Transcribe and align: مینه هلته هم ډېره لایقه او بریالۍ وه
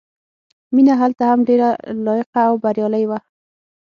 مینه 0.73 0.93
هلته 1.01 1.23
هم 1.29 1.39
ډېره 1.49 1.69
لایقه 2.05 2.41
او 2.49 2.55
بریالۍ 2.63 3.03
وه 3.07 3.19